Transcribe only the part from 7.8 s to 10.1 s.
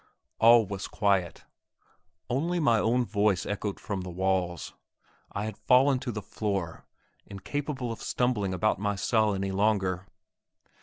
of stumbling about the cell any longer.